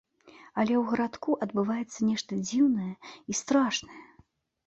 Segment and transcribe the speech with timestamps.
[0.61, 4.01] Але ў гарадку адбываецца нешта дзіўнае й страшнае.